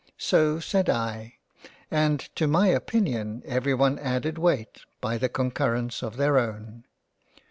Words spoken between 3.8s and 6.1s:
added weight by the concurrence